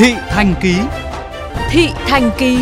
Thị 0.00 0.14
Thành 0.28 0.54
Ký 0.62 0.74
Thị 1.70 1.88
Thành 2.06 2.30
Ký 2.38 2.58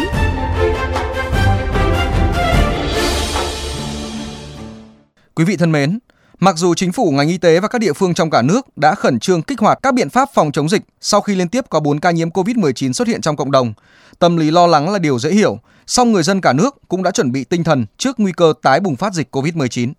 Quý 5.34 5.44
vị 5.44 5.56
thân 5.56 5.72
mến, 5.72 5.98
mặc 6.40 6.56
dù 6.56 6.74
chính 6.74 6.92
phủ, 6.92 7.10
ngành 7.10 7.28
y 7.28 7.38
tế 7.38 7.60
và 7.60 7.68
các 7.68 7.78
địa 7.78 7.92
phương 7.92 8.14
trong 8.14 8.30
cả 8.30 8.42
nước 8.42 8.66
đã 8.76 8.94
khẩn 8.94 9.20
trương 9.20 9.42
kích 9.42 9.60
hoạt 9.60 9.78
các 9.82 9.94
biện 9.94 10.10
pháp 10.10 10.28
phòng 10.34 10.52
chống 10.52 10.68
dịch 10.68 10.82
sau 11.00 11.20
khi 11.20 11.34
liên 11.34 11.48
tiếp 11.48 11.64
có 11.70 11.80
4 11.80 12.00
ca 12.00 12.10
nhiễm 12.10 12.30
COVID-19 12.30 12.92
xuất 12.92 13.08
hiện 13.08 13.20
trong 13.20 13.36
cộng 13.36 13.50
đồng, 13.50 13.72
tâm 14.18 14.36
lý 14.36 14.50
lo 14.50 14.66
lắng 14.66 14.92
là 14.92 14.98
điều 14.98 15.18
dễ 15.18 15.30
hiểu, 15.30 15.58
song 15.86 16.12
người 16.12 16.22
dân 16.22 16.40
cả 16.40 16.52
nước 16.52 16.76
cũng 16.88 17.02
đã 17.02 17.10
chuẩn 17.10 17.32
bị 17.32 17.44
tinh 17.44 17.64
thần 17.64 17.86
trước 17.98 18.20
nguy 18.20 18.32
cơ 18.32 18.52
tái 18.62 18.80
bùng 18.80 18.96
phát 18.96 19.14
dịch 19.14 19.36
COVID-19. 19.36 19.92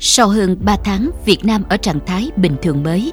Sau 0.00 0.28
hơn 0.28 0.56
3 0.64 0.76
tháng 0.84 1.10
Việt 1.24 1.44
Nam 1.44 1.62
ở 1.68 1.76
trạng 1.76 1.98
thái 2.06 2.30
bình 2.36 2.56
thường 2.62 2.82
mới, 2.82 3.12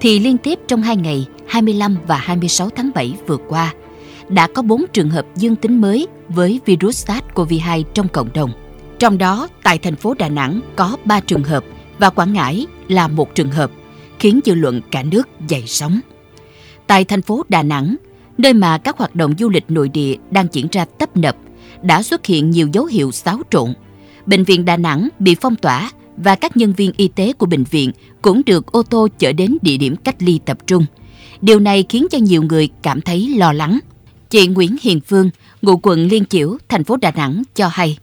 thì 0.00 0.18
liên 0.18 0.38
tiếp 0.38 0.58
trong 0.68 0.82
hai 0.82 0.96
ngày 0.96 1.26
25 1.46 1.96
và 2.06 2.16
26 2.16 2.70
tháng 2.70 2.90
7 2.94 3.14
vừa 3.26 3.36
qua, 3.36 3.74
đã 4.28 4.46
có 4.46 4.62
4 4.62 4.84
trường 4.92 5.10
hợp 5.10 5.26
dương 5.36 5.56
tính 5.56 5.80
mới 5.80 6.06
với 6.28 6.60
virus 6.64 7.06
SARS-CoV-2 7.06 7.82
trong 7.94 8.08
cộng 8.08 8.32
đồng. 8.34 8.50
Trong 8.98 9.18
đó, 9.18 9.48
tại 9.62 9.78
thành 9.78 9.96
phố 9.96 10.14
Đà 10.14 10.28
Nẵng 10.28 10.60
có 10.76 10.96
3 11.04 11.20
trường 11.20 11.44
hợp 11.44 11.64
và 11.98 12.10
Quảng 12.10 12.32
Ngãi 12.32 12.66
là 12.88 13.08
một 13.08 13.34
trường 13.34 13.50
hợp, 13.50 13.70
khiến 14.18 14.40
dư 14.44 14.54
luận 14.54 14.80
cả 14.90 15.02
nước 15.02 15.28
dậy 15.48 15.62
sóng. 15.66 16.00
Tại 16.86 17.04
thành 17.04 17.22
phố 17.22 17.44
Đà 17.48 17.62
Nẵng, 17.62 17.96
nơi 18.38 18.52
mà 18.52 18.78
các 18.78 18.98
hoạt 18.98 19.14
động 19.14 19.34
du 19.38 19.48
lịch 19.48 19.64
nội 19.68 19.88
địa 19.88 20.14
đang 20.30 20.46
diễn 20.52 20.68
ra 20.72 20.84
tấp 20.84 21.16
nập, 21.16 21.36
đã 21.82 22.02
xuất 22.02 22.26
hiện 22.26 22.50
nhiều 22.50 22.68
dấu 22.72 22.84
hiệu 22.84 23.12
xáo 23.12 23.40
trộn. 23.50 23.74
Bệnh 24.26 24.44
viện 24.44 24.64
Đà 24.64 24.76
Nẵng 24.76 25.08
bị 25.18 25.36
phong 25.40 25.56
tỏa 25.56 25.90
và 26.24 26.34
các 26.34 26.56
nhân 26.56 26.72
viên 26.76 26.92
y 26.96 27.08
tế 27.08 27.32
của 27.38 27.46
bệnh 27.46 27.64
viện 27.70 27.90
cũng 28.22 28.42
được 28.46 28.72
ô 28.72 28.82
tô 28.82 29.08
chở 29.18 29.32
đến 29.32 29.58
địa 29.62 29.76
điểm 29.76 29.96
cách 29.96 30.16
ly 30.18 30.40
tập 30.44 30.58
trung. 30.66 30.84
Điều 31.40 31.60
này 31.60 31.84
khiến 31.88 32.06
cho 32.10 32.18
nhiều 32.18 32.42
người 32.42 32.68
cảm 32.82 33.00
thấy 33.00 33.34
lo 33.38 33.52
lắng. 33.52 33.78
Chị 34.30 34.46
Nguyễn 34.46 34.76
Hiền 34.82 35.00
Phương, 35.06 35.30
ngụ 35.62 35.76
quận 35.82 35.98
Liên 35.98 36.24
Chiểu, 36.24 36.56
thành 36.68 36.84
phố 36.84 36.96
Đà 36.96 37.10
Nẵng 37.16 37.42
cho 37.54 37.68
hay. 37.72 37.98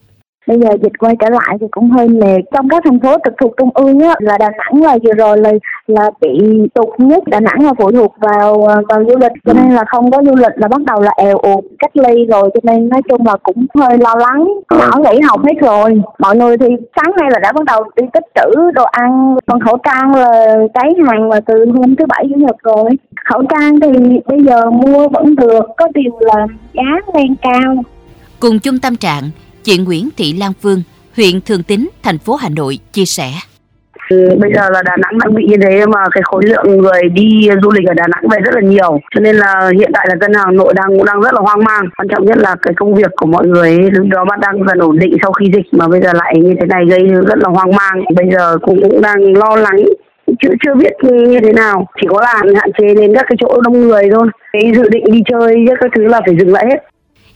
Bây 0.47 0.57
giờ 0.59 0.69
dịch 0.83 0.91
quay 0.99 1.15
trở 1.19 1.29
lại 1.29 1.57
thì 1.61 1.67
cũng 1.71 1.91
hơi 1.91 2.07
mệt. 2.07 2.41
Trong 2.53 2.69
các 2.69 2.83
thành 2.85 2.99
phố 2.99 3.17
trực 3.25 3.33
thuộc 3.41 3.53
trung 3.57 3.69
ương 3.73 3.99
á, 3.99 4.13
là 4.19 4.37
Đà 4.37 4.51
Nẵng 4.57 4.83
là 4.83 4.97
vừa 5.03 5.13
rồi 5.17 5.37
là 5.37 5.51
là 5.87 6.11
bị 6.21 6.29
tụt 6.73 6.89
nhất. 6.97 7.23
Đà 7.27 7.39
Nẵng 7.39 7.65
là 7.65 7.73
phụ 7.77 7.91
thuộc 7.91 8.15
vào 8.19 8.67
vào 8.89 9.03
du 9.09 9.17
lịch 9.17 9.31
cho 9.45 9.53
nên 9.53 9.69
là 9.69 9.83
không 9.87 10.11
có 10.11 10.21
du 10.25 10.35
lịch 10.35 10.51
là 10.55 10.67
bắt 10.67 10.81
đầu 10.87 11.01
là 11.01 11.11
èo 11.17 11.37
ụt 11.37 11.63
cách 11.79 11.97
ly 11.97 12.25
rồi 12.25 12.49
cho 12.53 12.59
nên 12.63 12.89
nói 12.89 13.01
chung 13.09 13.27
là 13.27 13.35
cũng 13.43 13.65
hơi 13.79 13.97
lo 13.97 14.15
lắng. 14.15 14.47
Nhỏ 14.79 14.91
nghỉ 14.97 15.19
học 15.21 15.41
hết 15.45 15.53
rồi. 15.61 16.01
Mọi 16.19 16.37
người 16.37 16.57
thì 16.57 16.65
sáng 16.95 17.15
nay 17.15 17.29
là 17.31 17.39
đã 17.39 17.51
bắt 17.51 17.63
đầu 17.63 17.83
đi 17.95 18.03
tích 18.13 18.25
trữ 18.35 18.71
đồ 18.73 18.83
ăn. 18.83 19.35
Còn 19.45 19.59
khẩu 19.59 19.77
trang 19.77 20.15
là 20.15 20.55
cháy 20.73 20.91
hàng 21.07 21.29
là 21.29 21.39
từ 21.39 21.65
hôm 21.75 21.95
thứ 21.95 22.05
bảy 22.05 22.25
chủ 22.29 22.35
nhật 22.35 22.55
rồi. 22.63 22.89
Khẩu 23.25 23.43
trang 23.49 23.79
thì 23.79 23.89
bây 24.25 24.43
giờ 24.43 24.69
mua 24.71 25.07
vẫn 25.07 25.35
được, 25.35 25.65
có 25.77 25.87
điều 25.93 26.19
là 26.19 26.47
giá 26.73 27.13
lên 27.13 27.35
cao. 27.41 27.75
Cùng 28.39 28.59
chung 28.59 28.79
tâm 28.79 28.95
trạng, 28.95 29.23
chị 29.63 29.77
Nguyễn 29.77 30.09
Thị 30.17 30.33
Lan 30.33 30.51
Phương, 30.61 30.83
huyện 31.15 31.41
Thường 31.45 31.63
Tín, 31.63 31.89
thành 32.03 32.17
phố 32.17 32.35
Hà 32.35 32.49
Nội 32.49 32.79
chia 32.93 33.05
sẻ. 33.05 33.31
Ừ, 34.09 34.29
bây 34.39 34.51
giờ 34.55 34.69
là 34.69 34.81
Đà 34.85 34.95
Nẵng 34.97 35.17
đang 35.19 35.33
bị 35.33 35.45
như 35.45 35.57
thế 35.61 35.85
mà 35.85 36.03
cái 36.11 36.21
khối 36.25 36.43
lượng 36.45 36.77
người 36.77 37.01
đi 37.13 37.49
du 37.63 37.71
lịch 37.71 37.87
ở 37.87 37.93
Đà 37.93 38.07
Nẵng 38.07 38.27
về 38.31 38.37
rất 38.45 38.55
là 38.55 38.61
nhiều. 38.61 38.99
Cho 39.15 39.19
nên 39.21 39.35
là 39.35 39.71
hiện 39.79 39.91
tại 39.93 40.07
là 40.09 40.15
dân 40.21 40.33
Hà 40.33 40.51
Nội 40.51 40.73
đang 40.75 40.87
cũng 40.97 41.05
đang 41.05 41.21
rất 41.21 41.33
là 41.33 41.41
hoang 41.41 41.63
mang. 41.63 41.89
Quan 41.97 42.07
trọng 42.07 42.25
nhất 42.25 42.37
là 42.37 42.55
cái 42.61 42.73
công 42.77 42.95
việc 42.95 43.11
của 43.15 43.25
mọi 43.25 43.47
người 43.47 43.77
lúc 43.77 44.07
đó 44.09 44.25
bắt 44.25 44.39
đang 44.39 44.67
dần 44.67 44.79
ổn 44.79 44.99
định 44.99 45.17
sau 45.21 45.31
khi 45.31 45.45
dịch 45.53 45.65
mà 45.71 45.87
bây 45.87 46.01
giờ 46.01 46.13
lại 46.13 46.35
như 46.37 46.55
thế 46.59 46.65
này 46.65 46.85
gây 46.89 46.99
rất 47.27 47.37
là 47.37 47.49
hoang 47.49 47.75
mang. 47.75 48.03
Bây 48.15 48.25
giờ 48.31 48.57
cũng, 48.61 48.81
cũng 48.81 49.01
đang 49.01 49.37
lo 49.37 49.55
lắng 49.55 49.85
chưa 50.41 50.49
chưa 50.65 50.75
biết 50.75 50.93
như 51.03 51.39
thế 51.43 51.53
nào. 51.53 51.87
Chỉ 52.01 52.07
có 52.09 52.21
là 52.21 52.41
hạn 52.55 52.71
chế 52.77 52.95
đến 52.95 53.13
các 53.15 53.25
cái 53.29 53.37
chỗ 53.39 53.61
đông 53.61 53.81
người 53.81 54.03
thôi. 54.13 54.27
Cái 54.53 54.71
dự 54.75 54.89
định 54.89 55.03
đi 55.11 55.19
chơi 55.31 55.55
các 55.79 55.91
thứ 55.95 56.03
là 56.07 56.21
phải 56.25 56.35
dừng 56.39 56.53
lại 56.53 56.65
hết. 56.69 56.77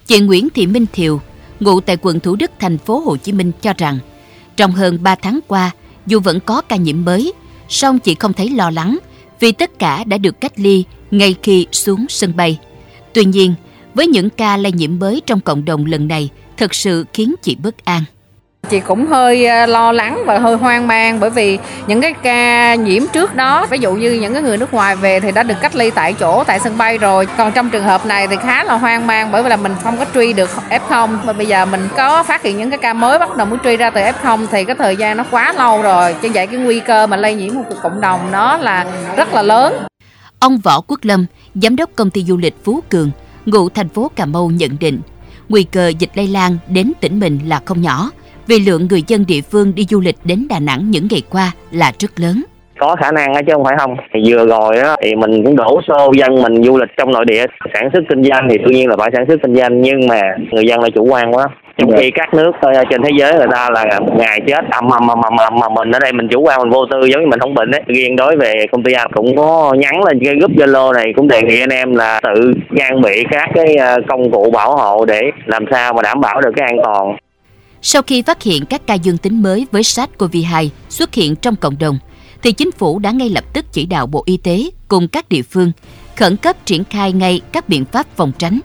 Chị 0.06 0.20
Nguyễn 0.20 0.50
Thị 0.56 0.68
Minh 0.68 0.86
Thiều 0.94 1.20
ngụ 1.60 1.82
tại 1.82 1.98
quận 2.02 2.20
Thủ 2.20 2.36
Đức 2.40 2.52
thành 2.60 2.78
phố 2.78 3.00
Hồ 3.00 3.18
Chí 3.18 3.32
Minh 3.32 3.52
cho 3.62 3.74
rằng 3.78 3.98
trong 4.56 4.72
hơn 4.72 5.00
3 5.04 5.16
tháng 5.16 5.40
qua 5.48 5.72
dù 6.10 6.20
vẫn 6.20 6.40
có 6.40 6.62
ca 6.62 6.76
nhiễm 6.76 7.06
mới, 7.06 7.34
song 7.70 8.00
chị 8.00 8.16
không 8.16 8.34
thấy 8.34 8.50
lo 8.50 8.70
lắng 8.70 8.98
vì 9.40 9.52
tất 9.52 9.80
cả 9.80 10.04
đã 10.04 10.18
được 10.18 10.42
cách 10.42 10.60
ly 10.60 10.84
ngay 11.12 11.36
khi 11.44 11.68
xuống 11.72 12.06
sân 12.10 12.36
bay. 12.36 12.60
Tuy 13.14 13.26
nhiên, 13.26 13.54
với 13.94 14.08
những 14.08 14.30
ca 14.30 14.58
lây 14.58 14.72
nhiễm 14.72 15.00
mới 15.00 15.22
trong 15.26 15.42
cộng 15.42 15.66
đồng 15.66 15.86
lần 15.86 16.08
này 16.08 16.30
thật 16.58 16.74
sự 16.74 17.06
khiến 17.14 17.36
chị 17.42 17.56
bất 17.56 17.86
an. 17.86 18.04
Chị 18.70 18.80
cũng 18.80 19.06
hơi 19.08 19.46
ờ, 19.46 19.66
lo 19.66 19.92
lắng 19.92 20.24
và 20.26 20.40
hơi 20.40 20.56
hoang 20.56 20.88
mang 20.88 21.20
bởi 21.20 21.30
vì 21.30 21.60
những 21.88 22.02
cái 22.02 22.14
ca 22.14 22.76
nhiễm 22.76 23.04
trước 23.14 23.36
đó, 23.36 23.66
ví 23.70 23.78
dụ 23.78 23.94
như 23.94 24.12
những 24.14 24.34
cái 24.34 24.42
người 24.42 24.58
nước 24.58 24.74
ngoài 24.74 24.96
về 24.96 25.20
thì 25.20 25.32
đã 25.32 25.44
được 25.44 25.56
cách 25.62 25.76
ly 25.76 25.92
tại 25.92 26.14
chỗ 26.14 26.44
tại 26.44 26.60
sân 26.60 26.78
bay 26.78 26.98
rồi. 26.98 27.28
Còn 27.38 27.52
trong 27.52 27.70
trường 27.70 27.84
hợp 27.84 28.06
này 28.06 28.28
thì 28.28 28.36
khá 28.36 28.64
là 28.64 28.74
hoang 28.74 29.08
mang 29.08 29.32
bởi 29.32 29.44
vì 29.44 29.50
là 29.50 29.58
mình 29.58 29.76
không 29.84 29.98
có 29.98 30.06
truy 30.14 30.34
được 30.34 30.50
F0 30.70 31.18
và 31.26 31.34
bây 31.34 31.46
giờ 31.46 31.66
mình 31.66 31.88
có 31.98 32.24
phát 32.24 32.44
hiện 32.44 32.58
những 32.58 32.70
cái 32.70 32.80
ca 32.80 32.94
mới 32.94 33.20
bắt 33.20 33.38
đầu 33.38 33.48
muốn 33.48 33.60
truy 33.64 33.78
ra 33.78 33.90
từ 33.90 34.02
F0 34.02 34.46
thì 34.52 34.64
cái 34.64 34.76
thời 34.76 34.96
gian 34.96 35.18
nó 35.18 35.24
quá 35.32 35.54
lâu 35.54 35.82
rồi. 35.82 36.16
Cho 36.22 36.30
vậy 36.34 36.48
cái 36.48 36.60
nguy 36.60 36.80
cơ 36.80 37.08
mà 37.08 37.18
lây 37.18 37.36
nhiễm 37.36 37.54
một 37.54 37.64
cộng 37.82 38.02
đồng 38.02 38.32
nó 38.32 38.58
là 38.58 38.86
rất 39.16 39.34
là 39.34 39.42
lớn. 39.42 39.74
Ông 40.40 40.58
Võ 40.58 40.82
Quốc 40.82 41.00
Lâm, 41.04 41.26
giám 41.56 41.76
đốc 41.76 41.90
công 41.96 42.10
ty 42.10 42.24
du 42.24 42.38
lịch 42.38 42.56
Phú 42.64 42.80
Cường, 42.90 43.12
ngụ 43.46 43.70
thành 43.70 43.90
phố 43.90 44.12
Cà 44.16 44.26
Mau 44.26 44.50
nhận 44.50 44.78
định, 44.80 45.02
nguy 45.50 45.64
cơ 45.64 45.88
dịch 45.88 46.10
lây 46.14 46.28
lan 46.28 46.58
đến 46.68 46.92
tỉnh 47.02 47.20
mình 47.20 47.40
là 47.46 47.62
không 47.66 47.82
nhỏ 47.82 48.10
vì 48.50 48.60
lượng 48.60 48.88
người 48.90 49.04
dân 49.08 49.26
địa 49.28 49.42
phương 49.52 49.76
đi 49.76 49.86
du 49.90 50.00
lịch 50.00 50.16
đến 50.24 50.48
Đà 50.50 50.60
Nẵng 50.60 50.92
những 50.92 51.08
ngày 51.12 51.22
qua 51.30 51.52
là 51.72 51.92
rất 52.00 52.12
lớn. 52.20 52.44
Có 52.80 52.96
khả 52.96 53.12
năng 53.12 53.34
chứ 53.48 53.54
không 53.54 53.64
phải 53.64 53.76
không. 53.80 53.96
Thì 54.14 54.20
vừa 54.34 54.46
rồi 54.46 54.76
đó, 54.84 54.96
thì 55.04 55.16
mình 55.16 55.44
cũng 55.44 55.56
đổ 55.56 55.82
xô 55.88 56.12
dân 56.18 56.42
mình 56.44 56.64
du 56.64 56.78
lịch 56.78 56.90
trong 56.98 57.12
nội 57.12 57.26
địa 57.26 57.46
sản 57.74 57.90
xuất 57.94 58.04
kinh 58.10 58.24
doanh 58.24 58.48
thì 58.50 58.58
đương 58.58 58.72
nhiên 58.72 58.90
là 58.90 58.96
phải 59.00 59.10
sản 59.14 59.26
xuất 59.28 59.40
kinh 59.44 59.56
doanh 59.56 59.82
nhưng 59.82 60.08
mà 60.08 60.22
người 60.52 60.66
dân 60.68 60.80
lại 60.80 60.92
chủ 60.96 61.06
quan 61.06 61.36
quá. 61.36 61.48
Trong 61.78 61.92
khi 61.98 62.12
các 62.12 62.34
nước 62.34 62.52
ờ, 62.62 62.84
trên 62.90 63.04
thế 63.04 63.10
giới 63.20 63.34
người 63.34 63.48
ta 63.52 63.70
là 63.70 64.00
một 64.00 64.18
ngày 64.18 64.42
chết 64.48 64.66
à, 64.70 64.80
âm 64.82 64.90
âm 64.90 65.08
âm 65.08 65.38
âm 65.38 65.60
mà 65.60 65.70
mình 65.70 65.92
ở 65.92 66.00
đây 66.00 66.14
mình 66.14 66.28
chủ 66.28 66.42
quan 66.42 66.60
mình 66.60 66.70
vô 66.70 66.86
tư 66.92 66.98
giống 67.06 67.22
như 67.22 67.28
mình 67.28 67.40
không 67.40 67.54
bệnh 67.54 67.72
ấy. 67.72 67.82
Riêng 67.88 68.16
đối 68.16 68.38
về 68.38 68.66
công 68.72 68.84
ty 68.84 68.94
anh 68.94 69.12
cũng 69.14 69.36
có 69.36 69.74
nhắn 69.78 70.04
lên 70.04 70.20
cái 70.26 70.36
group 70.36 70.52
zalo 70.52 70.94
này 70.94 71.14
cũng 71.16 71.28
đề 71.28 71.42
nghị 71.42 71.60
anh 71.60 71.70
em 71.70 71.96
là 71.96 72.22
tự 72.24 72.54
trang 72.78 73.02
bị 73.02 73.24
các 73.32 73.50
cái 73.56 73.76
ờ, 73.76 73.98
công 74.08 74.32
cụ 74.32 74.52
bảo 74.54 74.76
hộ 74.76 75.06
để 75.06 75.22
làm 75.46 75.66
sao 75.72 75.94
mà 75.94 76.02
đảm 76.02 76.22
bảo 76.22 76.42
được 76.42 76.52
cái 76.56 76.68
an 76.68 76.78
toàn 76.84 77.16
sau 77.82 78.02
khi 78.02 78.22
phát 78.22 78.44
hiện 78.44 78.66
các 78.66 78.88
ca 78.88 78.94
dương 78.94 79.18
tính 79.18 79.42
mới 79.42 79.68
với 79.72 79.82
SARS-CoV-2 79.82 80.70
xuất 80.90 81.14
hiện 81.14 81.36
trong 81.36 81.56
cộng 81.56 81.78
đồng, 81.78 82.00
thì 82.44 82.52
chính 82.52 82.72
phủ 82.72 83.00
đã 83.00 83.12
ngay 83.12 83.30
lập 83.30 83.44
tức 83.54 83.66
chỉ 83.72 83.86
đạo 83.86 84.08
Bộ 84.08 84.24
Y 84.26 84.38
tế 84.38 84.70
cùng 84.88 85.08
các 85.08 85.30
địa 85.30 85.42
phương 85.42 85.72
khẩn 86.18 86.38
cấp 86.38 86.66
triển 86.66 86.84
khai 86.84 87.14
ngay 87.14 87.42
các 87.52 87.70
biện 87.70 87.86
pháp 87.86 88.08
phòng 88.16 88.32
tránh. 88.38 88.60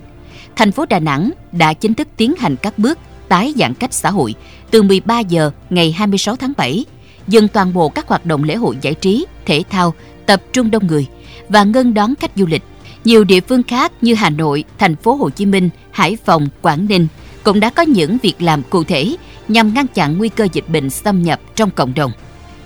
Thành 0.56 0.72
phố 0.72 0.86
Đà 0.86 0.98
Nẵng 0.98 1.30
đã 1.52 1.72
chính 1.72 1.94
thức 1.94 2.08
tiến 2.16 2.34
hành 2.38 2.56
các 2.56 2.78
bước 2.78 2.98
tái 3.28 3.54
giãn 3.56 3.75
cách 3.75 3.94
xã 3.94 4.10
hội 4.10 4.34
từ 4.70 4.82
13 4.82 5.20
giờ 5.20 5.50
ngày 5.70 5.92
26 5.92 6.36
tháng 6.36 6.52
7, 6.56 6.84
dừng 7.28 7.48
toàn 7.48 7.75
bộ 7.75 7.88
các 7.88 8.08
hoạt 8.08 8.26
động 8.26 8.44
lễ 8.44 8.54
hội 8.54 8.76
giải 8.81 8.94
trí, 8.94 9.26
thể 9.46 9.62
thao, 9.70 9.94
tập 10.26 10.42
trung 10.52 10.70
đông 10.70 10.86
người 10.86 11.06
và 11.48 11.64
ngân 11.64 11.94
đón 11.94 12.14
khách 12.20 12.31
du 12.36 12.46
lịch. 12.46 12.62
Nhiều 13.04 13.25
địa 13.25 13.41
phương 13.41 13.62
khác 13.62 13.92
như 14.00 14.14
Hà 14.14 14.31
Nội, 14.31 14.64
thành 14.78 14.96
phố 14.96 15.14
Hồ 15.14 15.31
Chí 15.31 15.46
Minh, 15.46 15.70
Hải 15.91 16.16
Phòng, 16.25 16.48
Quảng 16.62 16.86
Ninh 16.88 17.06
cũng 17.44 17.60
đã 17.60 17.71
có 17.71 17.82
những 17.82 18.16
việc 18.22 18.34
làm 18.38 18.62
cụ 18.71 18.84
thể 18.84 19.16
nhằm 19.49 19.75
ngăn 19.75 19.87
chặn 19.94 20.19
nguy 20.19 20.28
cơ 20.28 20.49
dịch 20.53 20.69
bệnh 20.69 20.91
xâm 20.91 21.22
nhập 21.22 21.41
trong 21.55 21.71
cộng 21.71 21.93
đồng. 21.97 22.10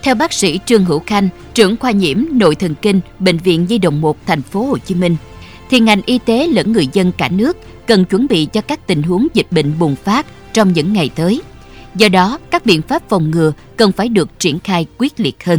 Theo 0.03 0.15
bác 0.15 0.33
sĩ 0.33 0.61
Trương 0.65 0.85
Hữu 0.85 0.99
Khanh, 1.07 1.29
trưởng 1.55 1.77
khoa 1.77 1.91
nhiễm 1.91 2.17
nội 2.33 2.55
thần 2.55 2.75
kinh 2.83 3.01
Bệnh 3.19 3.37
viện 3.37 3.67
Di 3.69 3.79
đồng 3.79 4.01
1 4.01 4.17
thành 4.27 4.43
phố 4.43 4.63
Hồ 4.63 4.79
Chí 4.79 4.95
Minh, 4.95 5.17
thì 5.71 5.81
ngành 5.81 6.01
y 6.07 6.19
tế 6.19 6.47
lẫn 6.55 6.73
người 6.73 6.87
dân 6.93 7.13
cả 7.19 7.29
nước 7.33 7.57
cần 7.87 8.05
chuẩn 8.05 8.27
bị 8.31 8.49
cho 8.53 8.61
các 8.61 8.87
tình 8.87 9.03
huống 9.03 9.29
dịch 9.35 9.47
bệnh 9.51 9.73
bùng 9.81 9.97
phát 9.97 10.27
trong 10.53 10.73
những 10.73 10.93
ngày 10.93 11.11
tới. 11.17 11.41
Do 11.95 12.09
đó, 12.09 12.39
các 12.51 12.67
biện 12.67 12.83
pháp 12.83 13.03
phòng 13.09 13.31
ngừa 13.31 13.53
cần 13.77 13.93
phải 13.93 14.09
được 14.09 14.29
triển 14.39 14.59
khai 14.65 14.87
quyết 14.99 15.13
liệt 15.21 15.45
hơn. 15.45 15.59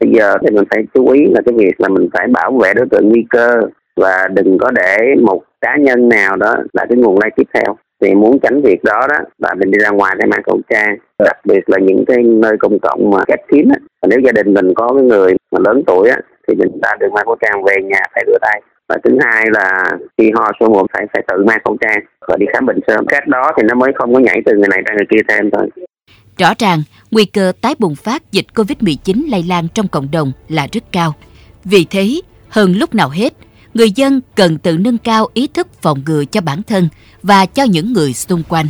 Bây 0.00 0.12
giờ 0.16 0.36
thì 0.42 0.50
mình 0.50 0.64
phải 0.70 0.84
chú 0.94 1.08
ý 1.10 1.20
là 1.30 1.40
cái 1.46 1.54
việc 1.58 1.80
là 1.80 1.88
mình 1.88 2.08
phải 2.12 2.26
bảo 2.28 2.58
vệ 2.62 2.74
đối 2.74 2.86
tượng 2.90 3.08
nguy 3.08 3.24
cơ 3.30 3.56
và 3.96 4.28
đừng 4.34 4.58
có 4.58 4.70
để 4.70 4.98
một 5.22 5.42
cá 5.60 5.76
nhân 5.80 6.08
nào 6.08 6.36
đó 6.36 6.54
là 6.72 6.86
cái 6.88 6.98
nguồn 6.98 7.18
lây 7.20 7.30
tiếp 7.36 7.48
theo 7.54 7.76
thì 8.04 8.14
muốn 8.14 8.38
tránh 8.42 8.62
việc 8.62 8.84
đó 8.84 9.06
đó 9.08 9.16
là 9.38 9.54
mình 9.54 9.70
đi 9.70 9.78
ra 9.78 9.90
ngoài 9.90 10.14
phải 10.18 10.26
mang 10.26 10.42
khẩu 10.46 10.60
trang. 10.70 10.96
Đặc 11.24 11.36
biệt 11.44 11.60
là 11.66 11.78
những 11.78 12.04
cái 12.06 12.22
nơi 12.22 12.52
công 12.58 12.78
cộng 12.78 13.10
mà 13.10 13.18
khép 13.28 13.38
kín 13.48 13.68
á. 13.68 13.76
Và 14.02 14.08
nếu 14.10 14.20
gia 14.24 14.32
đình 14.32 14.54
mình 14.54 14.74
có 14.74 14.94
cái 14.94 15.02
người 15.02 15.32
mà 15.52 15.58
lớn 15.64 15.82
tuổi 15.86 16.08
á 16.08 16.18
thì 16.48 16.54
mình 16.54 16.68
ta 16.82 16.90
được 17.00 17.12
mang 17.12 17.26
khẩu 17.26 17.36
trang 17.40 17.64
về 17.64 17.74
nhà 17.82 18.00
phải 18.14 18.24
rửa 18.26 18.38
tay. 18.40 18.62
Và 18.88 18.96
thứ 19.04 19.10
hai 19.20 19.44
là 19.50 19.90
khi 20.18 20.30
ho 20.34 20.50
số 20.60 20.68
một 20.68 20.86
phải 20.92 21.06
phải 21.12 21.22
tự 21.28 21.44
mang 21.44 21.60
khẩu 21.64 21.76
trang 21.80 21.98
và 22.28 22.36
đi 22.40 22.46
khám 22.52 22.66
bệnh 22.66 22.80
sớm. 22.86 23.06
Cách 23.06 23.26
đó 23.26 23.52
thì 23.56 23.62
nó 23.68 23.74
mới 23.74 23.92
không 23.94 24.14
có 24.14 24.20
nhảy 24.20 24.42
từ 24.46 24.52
người 24.52 24.68
này 24.70 24.82
sang 24.86 24.96
người 24.96 25.06
kia 25.10 25.20
thêm 25.28 25.50
thôi. 25.50 25.68
Rõ 26.38 26.52
ràng, 26.58 26.82
nguy 27.10 27.24
cơ 27.24 27.52
tái 27.60 27.74
bùng 27.78 27.94
phát 27.94 28.32
dịch 28.32 28.46
COVID-19 28.54 29.30
lây 29.30 29.44
lan 29.48 29.68
trong 29.74 29.88
cộng 29.88 30.08
đồng 30.12 30.32
là 30.48 30.66
rất 30.72 30.84
cao. 30.92 31.14
Vì 31.64 31.86
thế, 31.90 32.20
hơn 32.48 32.74
lúc 32.76 32.94
nào 32.94 33.08
hết, 33.08 33.32
người 33.74 33.90
dân 33.90 34.20
cần 34.34 34.58
tự 34.58 34.78
nâng 34.78 34.98
cao 34.98 35.28
ý 35.34 35.46
thức 35.46 35.68
phòng 35.82 36.02
ngừa 36.06 36.24
cho 36.24 36.40
bản 36.40 36.62
thân 36.62 36.88
và 37.22 37.46
cho 37.46 37.62
những 37.62 37.92
người 37.92 38.14
xung 38.14 38.42
quanh. 38.48 38.66